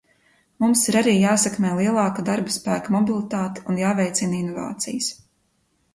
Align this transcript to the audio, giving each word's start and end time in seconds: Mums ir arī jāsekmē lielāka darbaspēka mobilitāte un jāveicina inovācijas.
Mums 0.63 0.85
ir 0.93 0.95
arī 1.01 1.13
jāsekmē 1.17 1.73
lielāka 1.81 2.25
darbaspēka 2.31 2.97
mobilitāte 2.97 3.67
un 3.73 3.81
jāveicina 3.85 4.41
inovācijas. 4.47 5.13